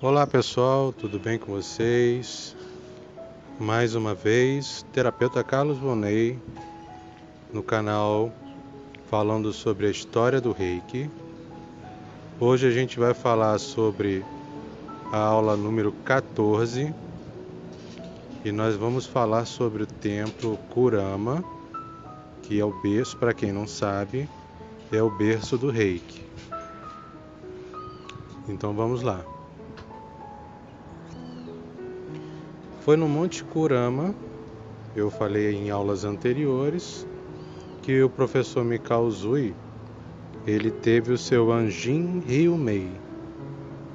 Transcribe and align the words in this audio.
Olá 0.00 0.24
pessoal, 0.28 0.92
tudo 0.92 1.18
bem 1.18 1.40
com 1.40 1.50
vocês? 1.50 2.54
Mais 3.58 3.96
uma 3.96 4.14
vez, 4.14 4.86
terapeuta 4.92 5.42
Carlos 5.42 5.76
Bonet 5.76 6.38
no 7.52 7.64
canal 7.64 8.32
falando 9.10 9.52
sobre 9.52 9.88
a 9.88 9.90
história 9.90 10.40
do 10.40 10.52
Reiki. 10.52 11.10
Hoje 12.38 12.68
a 12.68 12.70
gente 12.70 12.96
vai 12.96 13.12
falar 13.12 13.58
sobre 13.58 14.24
a 15.10 15.18
aula 15.18 15.56
número 15.56 15.90
14 16.04 16.94
e 18.44 18.52
nós 18.52 18.76
vamos 18.76 19.04
falar 19.04 19.46
sobre 19.46 19.82
o 19.82 19.86
templo 19.86 20.56
Kurama, 20.70 21.42
que 22.44 22.60
é 22.60 22.64
o 22.64 22.70
berço, 22.82 23.16
para 23.16 23.34
quem 23.34 23.50
não 23.50 23.66
sabe, 23.66 24.28
é 24.92 25.02
o 25.02 25.10
berço 25.10 25.58
do 25.58 25.70
Reiki. 25.70 26.24
Então 28.48 28.72
vamos 28.74 29.02
lá. 29.02 29.37
Foi 32.88 32.96
no 32.96 33.06
Monte 33.06 33.44
Kurama, 33.44 34.14
eu 34.96 35.10
falei 35.10 35.54
em 35.54 35.68
aulas 35.68 36.06
anteriores, 36.06 37.06
que 37.82 38.02
o 38.02 38.08
professor 38.08 38.64
Mikao 38.64 39.10
Zui, 39.10 39.54
ele 40.46 40.70
teve 40.70 41.12
o 41.12 41.18
seu 41.18 41.52
Anjin 41.52 42.22
Ryumei. 42.26 42.90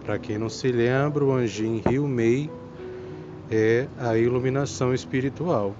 Para 0.06 0.20
quem 0.20 0.38
não 0.38 0.48
se 0.48 0.72
lembra, 0.72 1.26
o 1.26 1.32
Anjin 1.32 1.82
Ryumei 1.84 2.52
é 3.50 3.88
a 3.98 4.16
iluminação 4.16 4.94
espiritual. 4.94 5.74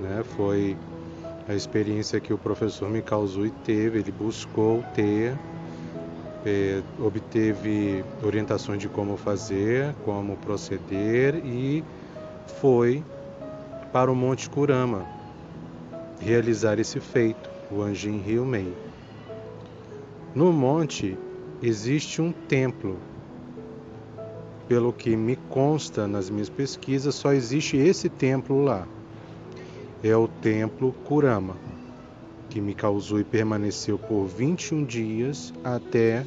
Né? 0.00 0.24
Foi 0.34 0.76
a 1.48 1.54
experiência 1.54 2.18
que 2.18 2.32
o 2.32 2.38
professor 2.38 2.90
Mikao 2.90 3.24
Zui 3.24 3.52
teve, 3.62 4.00
ele 4.00 4.10
buscou 4.10 4.82
ter, 4.96 5.38
é, 6.44 6.82
obteve 6.98 8.04
orientações 8.20 8.80
de 8.80 8.88
como 8.88 9.16
fazer, 9.16 9.94
como 10.04 10.36
proceder 10.38 11.36
e 11.46 11.84
foi 12.46 13.02
para 13.92 14.10
o 14.10 14.16
Monte 14.16 14.48
Kurama 14.48 15.06
realizar 16.20 16.78
esse 16.78 17.00
feito, 17.00 17.50
o 17.70 17.82
Anjin 17.82 18.18
Ryumei. 18.18 18.72
No 20.34 20.52
monte 20.52 21.18
existe 21.62 22.22
um 22.22 22.32
templo. 22.32 22.98
Pelo 24.68 24.92
que 24.92 25.14
me 25.16 25.36
consta 25.36 26.06
nas 26.06 26.30
minhas 26.30 26.48
pesquisas, 26.48 27.14
só 27.14 27.32
existe 27.32 27.76
esse 27.76 28.08
templo 28.08 28.62
lá. 28.62 28.86
É 30.02 30.16
o 30.16 30.26
templo 30.26 30.92
Kurama, 31.04 31.56
que 32.48 32.60
me 32.60 32.74
causou 32.74 33.20
e 33.20 33.24
permaneceu 33.24 33.98
por 33.98 34.26
21 34.26 34.84
dias 34.84 35.52
até 35.62 36.24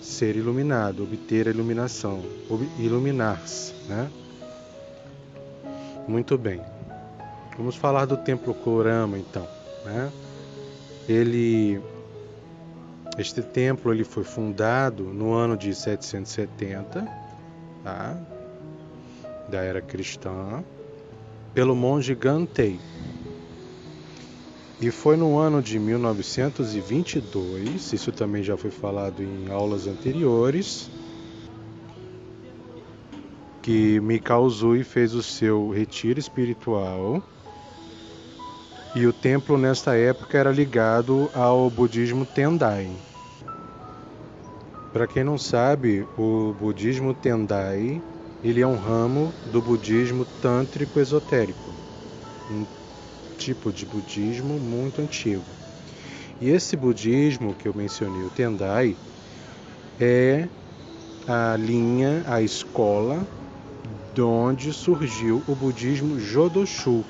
ser 0.00 0.36
iluminado, 0.36 1.02
obter 1.02 1.48
a 1.48 1.50
iluminação, 1.50 2.22
iluminar-se, 2.78 3.74
né? 3.88 4.10
Muito 6.06 6.36
bem. 6.36 6.60
Vamos 7.56 7.76
falar 7.76 8.04
do 8.04 8.16
Templo 8.16 8.54
Kurama 8.54 9.18
então, 9.18 9.48
né? 9.84 10.12
Ele 11.08 11.80
este 13.16 13.42
templo 13.42 13.92
ele 13.92 14.02
foi 14.02 14.24
fundado 14.24 15.04
no 15.04 15.34
ano 15.34 15.56
de 15.56 15.72
770, 15.72 17.08
tá? 17.84 18.18
Da 19.48 19.62
era 19.62 19.80
cristã, 19.80 20.64
pelo 21.52 21.76
monge 21.76 22.12
Gantei. 22.14 22.80
E 24.80 24.90
foi 24.90 25.16
no 25.16 25.38
ano 25.38 25.62
de 25.62 25.78
1922, 25.78 27.92
isso 27.92 28.10
também 28.10 28.42
já 28.42 28.56
foi 28.56 28.72
falado 28.72 29.22
em 29.22 29.48
aulas 29.48 29.86
anteriores, 29.86 30.90
que 33.64 33.98
Mikao 33.98 34.46
Zui 34.50 34.84
fez 34.84 35.14
o 35.14 35.22
seu 35.22 35.70
retiro 35.70 36.20
espiritual 36.20 37.22
e 38.94 39.06
o 39.06 39.12
templo 39.12 39.56
nesta 39.56 39.96
época 39.96 40.36
era 40.36 40.52
ligado 40.52 41.30
ao 41.34 41.70
budismo 41.70 42.26
Tendai. 42.26 42.86
Para 44.92 45.06
quem 45.06 45.24
não 45.24 45.38
sabe, 45.38 46.06
o 46.18 46.52
budismo 46.60 47.14
Tendai 47.14 48.02
ele 48.44 48.60
é 48.60 48.66
um 48.66 48.76
ramo 48.76 49.32
do 49.50 49.62
budismo 49.62 50.26
tântrico 50.42 51.00
esotérico, 51.00 51.70
um 52.50 52.66
tipo 53.38 53.72
de 53.72 53.86
budismo 53.86 54.60
muito 54.60 55.00
antigo. 55.00 55.42
E 56.38 56.50
esse 56.50 56.76
budismo 56.76 57.54
que 57.54 57.66
eu 57.66 57.72
mencionei, 57.74 58.24
o 58.24 58.30
Tendai, 58.30 58.94
é 59.98 60.46
a 61.26 61.56
linha, 61.56 62.22
a 62.26 62.42
escola 62.42 63.26
de 64.14 64.22
onde 64.22 64.72
surgiu 64.72 65.42
o 65.48 65.56
budismo 65.56 66.20
Jodoshu. 66.20 67.04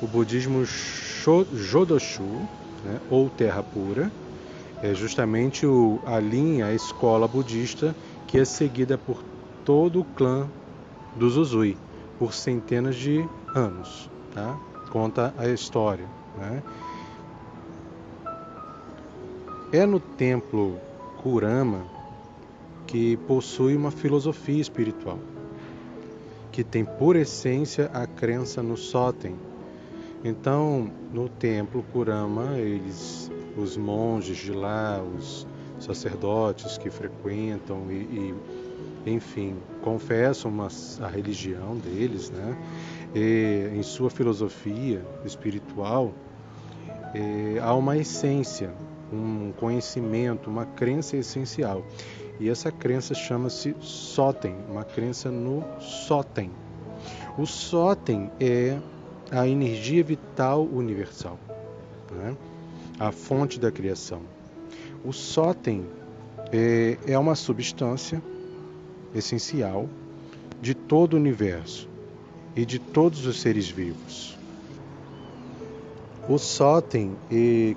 O 0.00 0.06
budismo 0.06 0.64
Jodoshu, 0.64 2.22
né, 2.84 3.00
ou 3.10 3.28
Terra 3.28 3.64
Pura, 3.64 4.10
é 4.80 4.94
justamente 4.94 5.66
o, 5.66 5.98
a 6.06 6.20
linha, 6.20 6.66
a 6.66 6.72
escola 6.72 7.26
budista 7.26 7.96
que 8.28 8.38
é 8.38 8.44
seguida 8.44 8.96
por 8.96 9.20
todo 9.64 10.00
o 10.00 10.04
clã 10.04 10.46
dos 11.16 11.36
Uzui 11.36 11.76
por 12.16 12.32
centenas 12.32 12.94
de 12.94 13.28
anos. 13.52 14.08
Tá? 14.32 14.56
Conta 14.92 15.34
a 15.36 15.48
história. 15.48 16.06
Né? 16.38 16.62
É 19.72 19.84
no 19.84 19.98
templo 19.98 20.78
Kurama 21.24 21.82
que 22.86 23.16
possui 23.16 23.74
uma 23.74 23.90
filosofia 23.90 24.60
espiritual 24.60 25.18
que 26.58 26.64
tem 26.64 26.84
por 26.84 27.14
essência 27.14 27.88
a 27.94 28.04
crença 28.04 28.60
no 28.60 28.76
Soten. 28.76 29.36
Então, 30.24 30.90
no 31.12 31.28
templo 31.28 31.84
Kurama, 31.92 32.58
eles, 32.58 33.30
os 33.56 33.76
monges 33.76 34.38
de 34.38 34.50
lá, 34.50 35.00
os 35.00 35.46
sacerdotes 35.78 36.76
que 36.76 36.90
frequentam 36.90 37.86
e, 37.92 37.94
e 37.94 38.34
enfim, 39.06 39.54
confessam 39.82 40.50
uma, 40.50 40.66
a 41.00 41.06
religião 41.06 41.76
deles, 41.76 42.28
né? 42.30 42.58
E, 43.14 43.70
em 43.78 43.82
sua 43.84 44.10
filosofia 44.10 45.06
espiritual, 45.24 46.12
é, 47.14 47.60
há 47.60 47.72
uma 47.72 47.96
essência, 47.96 48.72
um 49.12 49.52
conhecimento, 49.52 50.50
uma 50.50 50.66
crença 50.66 51.16
essencial. 51.16 51.84
E 52.40 52.48
essa 52.48 52.70
crença 52.70 53.14
chama-se 53.14 53.74
Soten, 53.80 54.54
uma 54.68 54.84
crença 54.84 55.30
no 55.30 55.64
Soten. 55.80 56.50
O 57.36 57.46
Soten 57.46 58.30
é 58.38 58.78
a 59.30 59.46
energia 59.46 60.02
vital 60.04 60.64
universal, 60.64 61.38
né? 62.12 62.36
a 62.98 63.10
fonte 63.10 63.58
da 63.58 63.70
criação. 63.70 64.22
O 65.04 65.12
Soten 65.12 65.84
é, 66.52 66.96
é 67.06 67.18
uma 67.18 67.34
substância 67.34 68.22
essencial 69.14 69.88
de 70.60 70.74
todo 70.74 71.14
o 71.14 71.16
universo 71.16 71.88
e 72.54 72.64
de 72.64 72.78
todos 72.78 73.26
os 73.26 73.40
seres 73.40 73.68
vivos. 73.68 74.37
O 76.28 76.36
sóten, 76.36 77.16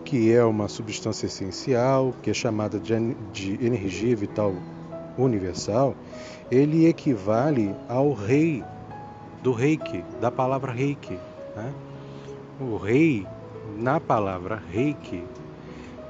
que 0.04 0.34
é 0.34 0.44
uma 0.44 0.68
substância 0.68 1.26
essencial, 1.26 2.14
que 2.22 2.30
é 2.30 2.34
chamada 2.34 2.78
de, 2.78 3.14
de 3.32 3.66
energia 3.66 4.14
vital 4.14 4.54
universal, 5.18 5.96
ele 6.52 6.86
equivale 6.86 7.74
ao 7.88 8.12
rei 8.12 8.62
do 9.42 9.54
reiki, 9.54 10.04
da 10.20 10.30
palavra 10.30 10.74
reiki. 10.74 11.18
Né? 11.56 11.74
O 12.60 12.76
rei, 12.76 13.26
na 13.78 14.02
palavra 14.02 14.62
reiki, 14.70 15.24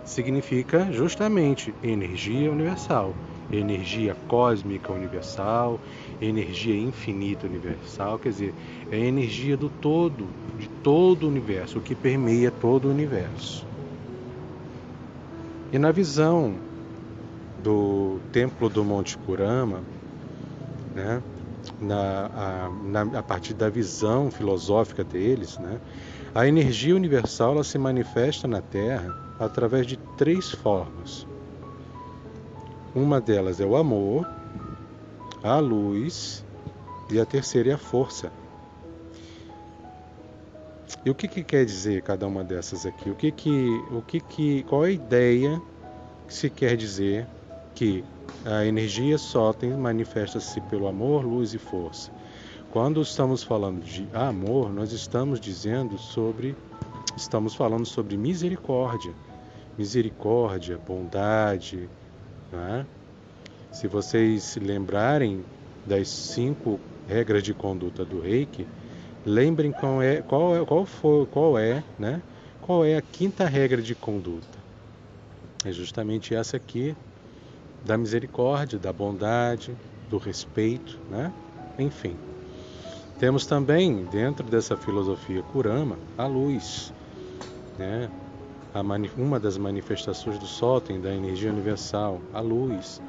significa 0.03 0.91
justamente 0.91 1.75
energia 1.83 2.51
universal 2.51 3.13
energia 3.57 4.15
cósmica 4.27 4.91
universal, 4.91 5.79
energia 6.21 6.75
infinita 6.75 7.47
universal, 7.47 8.17
quer 8.19 8.29
dizer, 8.29 8.53
é 8.91 8.95
a 8.95 8.99
energia 8.99 9.57
do 9.57 9.69
todo, 9.69 10.27
de 10.57 10.67
todo 10.83 11.23
o 11.23 11.27
universo, 11.27 11.79
o 11.79 11.81
que 11.81 11.95
permeia 11.95 12.51
todo 12.51 12.85
o 12.85 12.91
universo. 12.91 13.65
E 15.71 15.79
na 15.79 15.91
visão 15.91 16.55
do 17.63 18.19
templo 18.31 18.69
do 18.69 18.83
Monte 18.83 19.17
Kurama, 19.17 19.81
né, 20.95 21.21
na, 21.79 22.25
a, 22.25 22.69
na, 22.85 23.19
a 23.19 23.23
partir 23.23 23.53
da 23.53 23.69
visão 23.69 24.29
filosófica 24.29 25.03
deles, 25.03 25.57
né, 25.57 25.79
a 26.33 26.47
energia 26.47 26.95
universal 26.95 27.63
se 27.63 27.77
manifesta 27.77 28.47
na 28.47 28.61
Terra 28.61 29.15
através 29.39 29.87
de 29.87 29.97
três 30.17 30.51
formas. 30.51 31.30
Uma 32.93 33.21
delas 33.21 33.61
é 33.61 33.65
o 33.65 33.75
amor, 33.75 34.27
a 35.41 35.59
luz 35.59 36.43
e 37.09 37.19
a 37.19 37.25
terceira 37.25 37.71
é 37.71 37.73
a 37.73 37.77
força. 37.77 38.31
E 41.05 41.09
o 41.09 41.15
que, 41.15 41.27
que 41.27 41.43
quer 41.43 41.65
dizer 41.65 42.01
cada 42.01 42.27
uma 42.27 42.43
dessas 42.43 42.85
aqui? 42.85 43.09
O 43.09 43.15
que 43.15 43.31
que, 43.31 43.83
o 43.91 44.01
que 44.01 44.19
que, 44.19 44.63
qual 44.63 44.85
é 44.85 44.89
a 44.89 44.91
ideia 44.91 45.61
que 46.27 46.33
se 46.33 46.49
quer 46.49 46.75
dizer 46.75 47.25
que 47.73 48.03
a 48.45 48.65
energia 48.65 49.17
Soten 49.17 49.71
manifesta-se 49.71 50.59
pelo 50.61 50.87
amor, 50.87 51.23
luz 51.23 51.53
e 51.53 51.57
força. 51.57 52.11
Quando 52.71 53.01
estamos 53.01 53.43
falando 53.43 53.83
de 53.83 54.07
amor, 54.13 54.71
nós 54.71 54.91
estamos 54.91 55.39
dizendo 55.39 55.97
sobre 55.97 56.55
estamos 57.15 57.53
falando 57.55 57.85
sobre 57.85 58.17
misericórdia. 58.17 59.13
Misericórdia, 59.77 60.77
bondade. 60.77 61.89
Né? 62.51 62.85
Se 63.71 63.87
vocês 63.87 64.43
se 64.43 64.59
lembrarem 64.59 65.43
das 65.85 66.09
cinco 66.09 66.79
regras 67.07 67.43
de 67.43 67.53
conduta 67.53 68.03
do 68.03 68.19
reiki, 68.19 68.67
lembrem 69.25 69.71
qual 69.71 70.01
é, 70.01 70.21
qual 70.21 70.55
é, 70.55 70.65
qual 70.65 70.85
foi, 70.85 71.25
qual 71.27 71.57
é, 71.57 71.83
né? 71.97 72.21
Qual 72.61 72.85
é 72.85 72.95
a 72.95 73.01
quinta 73.01 73.45
regra 73.45 73.81
de 73.81 73.95
conduta? 73.95 74.59
É 75.65 75.71
justamente 75.71 76.35
essa 76.35 76.57
aqui 76.57 76.95
da 77.85 77.97
misericórdia, 77.97 78.77
da 78.77 78.93
bondade, 78.93 79.75
do 80.09 80.17
respeito, 80.17 80.99
né? 81.09 81.31
Enfim. 81.79 82.15
Temos 83.19 83.45
também, 83.45 84.05
dentro 84.05 84.45
dessa 84.45 84.75
filosofia 84.75 85.41
Kurama, 85.43 85.97
a 86.17 86.25
luz, 86.25 86.91
né? 87.77 88.09
Uma 89.17 89.39
das 89.39 89.57
manifestações 89.57 90.39
do 90.39 90.45
Soten, 90.45 91.01
da 91.01 91.13
energia 91.13 91.51
universal, 91.51 92.21
a 92.33 92.39
luz. 92.39 93.01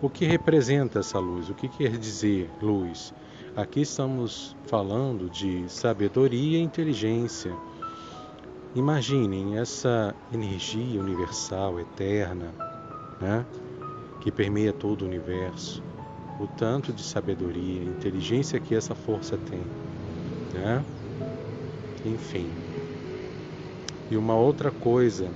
O 0.00 0.08
que 0.08 0.24
representa 0.24 1.00
essa 1.00 1.18
luz? 1.18 1.50
O 1.50 1.54
que 1.54 1.68
quer 1.68 1.98
dizer 1.98 2.50
luz? 2.60 3.12
Aqui 3.54 3.82
estamos 3.82 4.56
falando 4.66 5.28
de 5.28 5.68
sabedoria 5.68 6.58
e 6.58 6.62
inteligência. 6.62 7.52
Imaginem 8.74 9.58
essa 9.58 10.14
energia 10.32 10.98
universal, 10.98 11.78
eterna, 11.78 12.54
né? 13.20 13.44
que 14.22 14.30
permeia 14.30 14.72
todo 14.72 15.02
o 15.02 15.04
universo, 15.04 15.82
o 16.40 16.46
tanto 16.46 16.92
de 16.92 17.02
sabedoria, 17.02 17.82
inteligência 17.82 18.58
que 18.60 18.74
essa 18.74 18.94
força 18.94 19.36
tem, 19.36 19.60
né? 20.54 20.82
Enfim. 22.04 22.71
E 24.10 24.16
uma 24.16 24.34
outra 24.34 24.70
coisa 24.70 25.30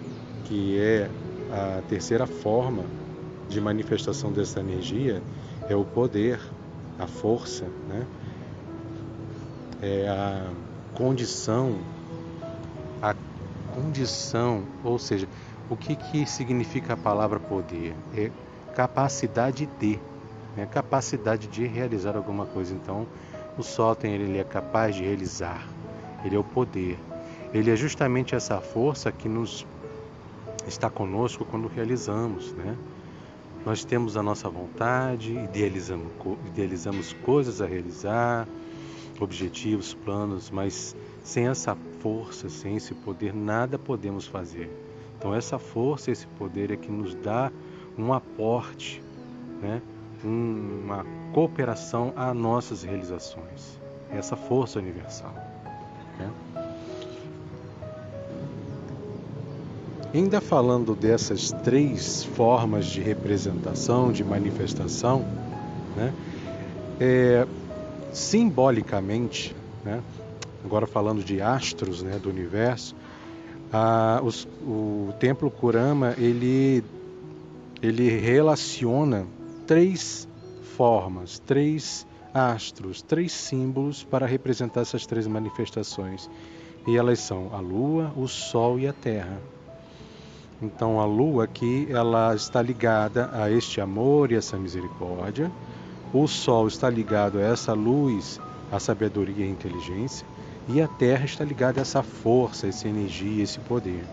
que 0.45 0.79
é 0.79 1.11
a 1.51 1.83
terceira 1.83 2.27
forma 2.27 2.85
de 3.49 3.61
manifestação 3.61 4.33
dessa 4.33 4.61
energia 4.61 5.23
é 5.69 5.75
o 5.75 5.85
poder, 5.85 6.41
a 6.99 7.07
força, 7.07 7.67
né? 7.89 8.07
É 9.83 10.09
a 10.09 10.51
condição, 10.95 11.79
a 13.03 13.15
condição, 13.75 14.65
ou 14.83 14.99
seja, 14.99 15.29
o 15.69 15.77
que, 15.77 15.95
que 15.95 16.27
significa 16.27 16.95
a 16.95 16.97
palavra 16.97 17.39
poder? 17.39 17.95
É 18.15 18.31
capacidade 18.75 19.67
de, 19.79 19.99
né? 20.57 20.67
capacidade 20.67 21.47
de 21.47 21.67
realizar 21.67 22.17
alguma 22.17 22.47
coisa. 22.47 22.75
Então, 22.75 23.07
o 23.59 23.63
Soten 23.63 24.13
ele 24.13 24.39
é 24.39 24.45
capaz 24.45 24.95
de 24.95 25.05
realizar, 25.05 25.69
ele 26.25 26.37
é 26.37 26.39
o 26.39 26.45
poder. 26.45 26.99
Ele 27.53 27.71
é 27.71 27.77
justamente 27.77 28.35
essa 28.35 28.61
força 28.61 29.11
que 29.13 29.29
nos 29.29 29.67
está 30.67 30.91
conosco 30.91 31.45
quando 31.45 31.69
realizamos, 31.69 32.53
né? 32.53 32.77
Nós 33.65 33.85
temos 33.85 34.17
a 34.17 34.23
nossa 34.23 34.49
vontade, 34.49 35.33
idealizamos, 35.33 36.07
idealizamos 36.47 37.13
coisas 37.25 37.61
a 37.61 37.67
realizar, 37.67 38.47
objetivos, 39.21 39.93
planos, 39.93 40.51
mas 40.51 40.95
sem 41.25 41.49
essa 41.49 41.77
força, 42.01 42.49
sem 42.49 42.77
esse 42.77 42.95
poder, 42.95 43.35
nada 43.35 43.77
podemos 43.77 44.27
fazer. 44.27 44.71
Então, 45.19 45.35
essa 45.35 45.59
força, 45.59 46.11
esse 46.11 46.27
poder 46.39 46.71
é 46.71 46.77
que 46.77 46.91
nos 46.91 47.15
dá 47.17 47.51
um 47.99 48.13
aporte, 48.13 49.03
né? 49.61 49.83
uma 50.23 51.05
cooperação 51.33 52.13
a 52.15 52.33
nossas 52.33 52.83
realizações. 52.83 53.81
Essa 54.11 54.37
força 54.37 54.79
universal. 54.79 55.35
Né? 56.19 56.31
Ainda 60.17 60.41
falando 60.41 60.95
dessas 60.95 61.53
três 61.63 62.25
formas 62.25 62.87
de 62.87 63.03
representação, 63.03 64.11
de 64.11 64.25
manifestação, 64.25 65.27
né? 65.95 66.11
É, 66.99 67.47
simbolicamente, 68.15 69.55
né? 69.85 70.03
agora 70.65 70.87
falando 70.87 71.23
de 71.23 71.43
astros 71.43 72.03
né, 72.03 72.19
do 72.19 72.31
universo, 72.31 72.97
a, 73.71 74.23
os, 74.25 74.49
o 74.67 75.13
templo 75.21 75.51
Kurama 75.51 76.15
ele 76.17 76.83
ele 77.83 78.09
relaciona 78.09 79.27
três 79.67 80.27
formas, 80.79 81.39
três 81.41 82.07
astros, 82.33 83.03
três 83.03 83.33
símbolos 83.33 84.03
para 84.03 84.25
representar 84.25 84.81
essas 84.81 85.05
três 85.05 85.27
manifestações. 85.27 86.31
E 86.87 86.97
elas 86.97 87.19
são 87.19 87.51
a 87.53 87.61
lua, 87.61 88.15
o 88.17 88.27
sol 88.27 88.81
e 88.81 88.89
a 88.89 88.95
terra. 88.95 89.39
Então 90.61 91.01
a 91.01 91.05
lua 91.05 91.45
aqui 91.45 91.87
ela 91.91 92.35
está 92.35 92.63
ligada 92.63 93.29
a 93.33 93.51
este 93.51 93.81
amor 93.81 94.33
e 94.33 94.37
essa 94.37 94.57
misericórdia. 94.57 95.51
O 96.13 96.27
sol 96.27 96.67
está 96.67 96.89
ligado 96.89 97.39
a 97.39 97.43
essa 97.43 97.73
luz, 97.73 98.41
a 98.73 98.79
sabedoria 98.79 99.45
e 99.45 99.49
a 99.49 99.51
inteligência, 99.51 100.27
e 100.69 100.81
a 100.81 100.89
terra 100.89 101.25
está 101.25 101.45
ligada 101.45 101.81
a 101.81 101.83
essa 101.83 102.03
força, 102.03 102.67
essa 102.67 102.89
energia, 102.89 103.43
esse 103.43 103.59
poder. 103.61 104.05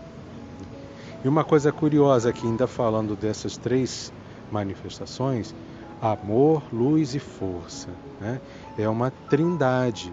E 1.24 1.28
uma 1.28 1.44
coisa 1.44 1.72
curiosa 1.72 2.28
aqui, 2.28 2.46
ainda 2.46 2.66
falando 2.66 3.16
dessas 3.16 3.56
três 3.56 4.12
manifestações, 4.52 5.54
amor, 6.02 6.62
luz 6.70 7.14
e 7.14 7.18
força, 7.18 7.88
né? 8.20 8.38
é 8.76 8.86
uma 8.88 9.10
trindade, 9.30 10.12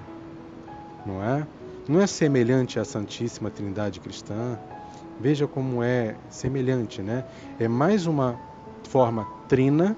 não 1.05 1.21
é? 1.21 1.45
Não 1.87 1.99
é 1.99 2.07
semelhante 2.07 2.79
à 2.79 2.85
Santíssima 2.85 3.49
Trindade 3.49 3.99
cristã. 3.99 4.57
Veja 5.19 5.47
como 5.47 5.83
é 5.83 6.15
semelhante, 6.29 7.01
né? 7.01 7.23
É 7.59 7.67
mais 7.67 8.05
uma 8.05 8.39
forma 8.89 9.27
trina 9.47 9.95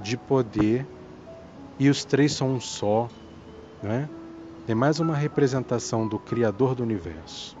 de 0.00 0.16
poder 0.16 0.86
e 1.78 1.88
os 1.88 2.04
três 2.04 2.32
são 2.32 2.52
um 2.52 2.60
só, 2.60 3.08
né? 3.82 4.08
É 4.66 4.74
mais 4.74 5.00
uma 5.00 5.16
representação 5.16 6.06
do 6.06 6.18
Criador 6.18 6.74
do 6.74 6.82
universo. 6.82 7.56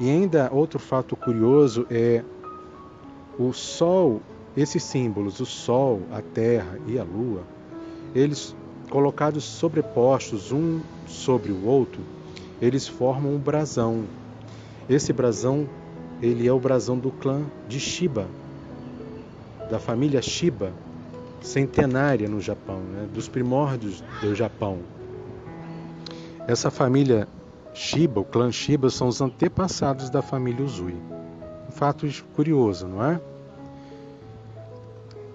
E 0.00 0.08
ainda 0.08 0.50
outro 0.52 0.78
fato 0.78 1.14
curioso 1.14 1.86
é 1.90 2.24
o 3.38 3.52
Sol, 3.52 4.20
esses 4.56 4.82
símbolos, 4.82 5.40
o 5.40 5.46
Sol, 5.46 6.02
a 6.10 6.20
Terra 6.20 6.78
e 6.86 6.98
a 6.98 7.04
Lua, 7.04 7.42
eles 8.14 8.56
colocados 8.90 9.44
sobrepostos 9.44 10.50
um 10.50 10.80
sobre 11.06 11.52
o 11.52 11.64
outro, 11.64 12.02
eles 12.60 12.88
formam 12.88 13.34
um 13.34 13.38
brasão. 13.38 14.04
Esse 14.90 15.12
brasão, 15.12 15.68
ele 16.20 16.48
é 16.48 16.52
o 16.52 16.58
brasão 16.58 16.98
do 16.98 17.12
clã 17.12 17.44
de 17.68 17.78
Shiba, 17.78 18.26
da 19.70 19.78
família 19.78 20.20
Shiba, 20.20 20.72
centenária 21.40 22.28
no 22.28 22.40
Japão, 22.40 22.80
né? 22.80 23.08
dos 23.14 23.28
primórdios 23.28 24.02
do 24.20 24.34
Japão. 24.34 24.80
Essa 26.48 26.72
família 26.72 27.28
Shiba, 27.72 28.20
o 28.20 28.24
clã 28.24 28.50
Shiba, 28.50 28.90
são 28.90 29.06
os 29.06 29.20
antepassados 29.20 30.10
da 30.10 30.22
família 30.22 30.64
Uzui. 30.64 30.96
Um 31.68 31.70
fato 31.70 32.04
curioso, 32.34 32.88
não 32.88 33.04
é? 33.04 33.20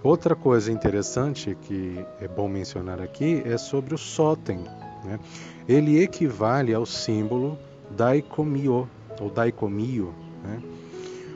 Outra 0.03 0.35
coisa 0.35 0.69
interessante 0.69 1.57
que 1.61 2.05
é 2.19 2.27
bom 2.27 2.49
mencionar 2.49 3.01
aqui 3.01 3.41
é 3.45 3.57
sobre 3.57 3.95
o 3.95 3.97
Soten. 3.97 4.59
Né? 5.05 5.17
Ele 5.65 6.03
equivale 6.03 6.73
ao 6.73 6.85
símbolo 6.85 7.57
Daikomyo, 7.89 8.89
ou 9.19 9.29
Daikomyo. 9.29 10.13
Né? 10.43 10.61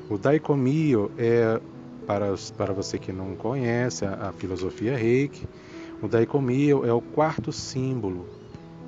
O 0.10 0.18
Daikomyo 0.18 1.12
é, 1.18 1.60
para, 2.06 2.34
para 2.58 2.74
você 2.74 2.98
que 2.98 3.12
não 3.12 3.36
conhece 3.36 4.06
a, 4.06 4.30
a 4.30 4.34
filosofia 4.34 4.98
Reiki, 4.98 5.48
o 6.02 6.08
Daikomyo 6.08 6.86
é 6.86 6.94
o 6.94 7.02
quarto 7.02 7.52
símbolo 7.52 8.26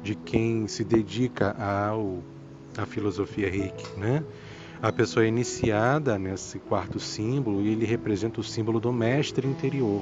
de 0.01 0.15
quem 0.15 0.67
se 0.67 0.83
dedica 0.83 1.55
ao, 1.59 2.19
à 2.77 2.85
filosofia 2.85 3.49
Reiki, 3.49 3.99
né? 3.99 4.23
A 4.81 4.91
pessoa 4.91 5.25
é 5.25 5.27
iniciada 5.27 6.17
nesse 6.17 6.57
quarto 6.57 6.99
símbolo 6.99 7.61
e 7.61 7.69
ele 7.69 7.85
representa 7.85 8.39
o 8.39 8.43
símbolo 8.43 8.79
do 8.79 8.91
mestre 8.91 9.47
interior, 9.47 10.01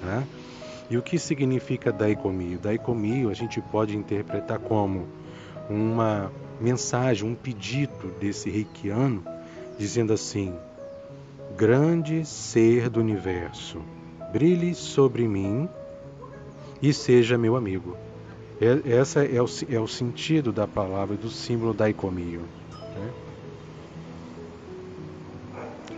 tá? 0.00 0.22
E 0.88 0.96
o 0.96 1.02
que 1.02 1.18
significa 1.18 1.92
Daikomio? 1.92 2.58
Daikomio 2.58 3.28
a 3.28 3.34
gente 3.34 3.60
pode 3.60 3.94
interpretar 3.96 4.58
como 4.58 5.06
uma 5.68 6.30
mensagem, 6.60 7.28
um 7.28 7.34
pedido 7.34 8.12
desse 8.20 8.50
reikiano, 8.50 9.24
dizendo 9.78 10.12
assim: 10.12 10.54
Grande 11.56 12.24
ser 12.24 12.88
do 12.88 13.00
universo, 13.00 13.80
brilhe 14.32 14.74
sobre 14.74 15.26
mim 15.26 15.68
e 16.82 16.92
seja 16.92 17.38
meu 17.38 17.56
amigo. 17.56 17.96
É, 18.60 18.96
essa 18.96 19.24
é 19.24 19.40
o, 19.40 19.46
é 19.68 19.80
o 19.80 19.86
sentido 19.86 20.52
da 20.52 20.66
palavra, 20.66 21.16
do 21.16 21.28
símbolo 21.28 21.74
daicomio. 21.74 22.42
Né? 22.94 23.12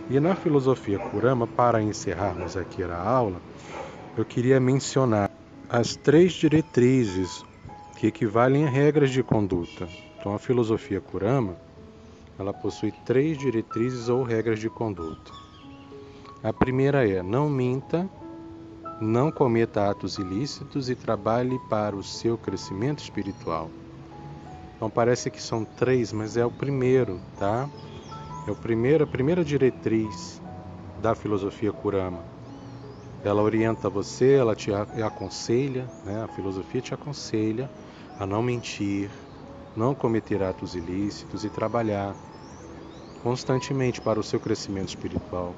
E 0.09 0.19
na 0.19 0.35
filosofia 0.35 0.99
Kurama, 0.99 1.47
para 1.47 1.81
encerrarmos 1.81 2.57
aqui 2.57 2.83
a 2.83 2.97
aula, 2.97 3.39
eu 4.17 4.25
queria 4.25 4.59
mencionar 4.59 5.29
as 5.69 5.95
três 5.95 6.33
diretrizes 6.33 7.45
que 7.97 8.07
equivalem 8.07 8.65
a 8.65 8.69
regras 8.69 9.11
de 9.11 9.21
conduta. 9.21 9.87
Então, 10.19 10.33
a 10.33 10.39
filosofia 10.39 10.99
Kurama, 10.99 11.55
ela 12.37 12.53
possui 12.53 12.91
três 12.91 13.37
diretrizes 13.37 14.09
ou 14.09 14.21
regras 14.21 14.59
de 14.59 14.69
conduta. 14.69 15.31
A 16.43 16.51
primeira 16.51 17.07
é: 17.07 17.23
não 17.23 17.49
minta, 17.49 18.09
não 18.99 19.31
cometa 19.31 19.89
atos 19.89 20.17
ilícitos 20.17 20.89
e 20.89 20.95
trabalhe 20.95 21.57
para 21.69 21.95
o 21.95 22.03
seu 22.03 22.37
crescimento 22.37 22.99
espiritual. 22.99 23.71
Então 24.75 24.89
parece 24.89 25.31
que 25.31 25.41
são 25.41 25.63
três, 25.63 26.11
mas 26.11 26.35
é 26.35 26.45
o 26.45 26.51
primeiro, 26.51 27.21
tá? 27.37 27.69
É 28.45 28.51
o 28.51 28.55
primeiro, 28.55 29.05
a 29.05 29.07
primeira 29.07 29.43
diretriz 29.43 30.41
da 31.01 31.15
filosofia 31.15 31.71
Kurama. 31.71 32.23
Ela 33.23 33.41
orienta 33.41 33.89
você, 33.89 34.33
ela 34.33 34.55
te 34.55 34.71
aconselha, 34.73 35.89
né? 36.05 36.23
a 36.23 36.27
filosofia 36.29 36.81
te 36.81 36.93
aconselha 36.93 37.69
a 38.17 38.25
não 38.25 38.41
mentir, 38.41 39.11
não 39.79 39.95
cometer 39.95 40.43
atos 40.43 40.75
ilícitos 40.75 41.45
e 41.45 41.49
trabalhar 41.49 42.13
constantemente 43.23 44.01
para 44.01 44.19
o 44.19 44.23
seu 44.23 44.37
crescimento 44.37 44.89
espiritual. 44.89 45.55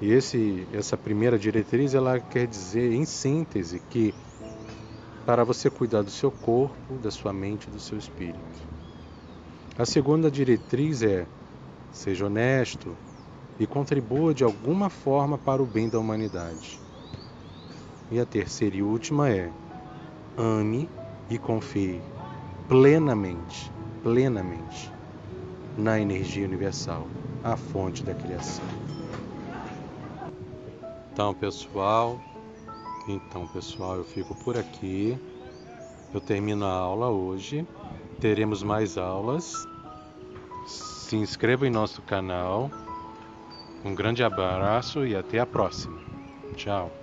E 0.00 0.10
esse, 0.10 0.66
essa 0.72 0.96
primeira 0.96 1.38
diretriz 1.38 1.94
ela 1.94 2.18
quer 2.18 2.48
dizer, 2.48 2.92
em 2.92 3.04
síntese, 3.04 3.80
que 3.88 4.12
para 5.24 5.44
você 5.44 5.70
cuidar 5.70 6.02
do 6.02 6.10
seu 6.10 6.32
corpo, 6.32 6.94
da 7.00 7.10
sua 7.10 7.32
mente 7.32 7.68
e 7.68 7.70
do 7.70 7.78
seu 7.78 7.96
espírito. 7.96 8.40
A 9.78 9.84
segunda 9.84 10.28
diretriz 10.28 11.02
é 11.02 11.24
seja 11.92 12.26
honesto 12.26 12.96
e 13.60 13.66
contribua 13.66 14.34
de 14.34 14.42
alguma 14.42 14.90
forma 14.90 15.38
para 15.38 15.62
o 15.62 15.66
bem 15.66 15.88
da 15.88 16.00
humanidade. 16.00 16.80
E 18.10 18.18
a 18.18 18.26
terceira 18.26 18.76
e 18.76 18.82
última 18.82 19.30
é: 19.30 19.52
ame 20.36 20.88
e 21.28 21.38
confie 21.38 22.00
plenamente, 22.70 23.70
plenamente 24.00 24.90
na 25.76 26.00
energia 26.00 26.46
universal, 26.46 27.06
a 27.42 27.56
fonte 27.56 28.04
da 28.04 28.14
criação. 28.14 28.64
Então, 31.12 31.34
pessoal, 31.34 32.18
então, 33.08 33.46
pessoal, 33.48 33.96
eu 33.96 34.04
fico 34.04 34.34
por 34.36 34.56
aqui. 34.56 35.18
Eu 36.14 36.20
termino 36.20 36.64
a 36.64 36.72
aula 36.72 37.10
hoje. 37.10 37.66
Teremos 38.20 38.62
mais 38.62 38.96
aulas 38.96 39.52
se 41.10 41.16
inscreva 41.16 41.66
em 41.66 41.70
nosso 41.70 42.00
canal. 42.02 42.70
Um 43.84 43.96
grande 43.96 44.22
abraço 44.22 45.04
e 45.04 45.16
até 45.16 45.40
a 45.40 45.46
próxima. 45.46 45.98
Tchau. 46.54 46.99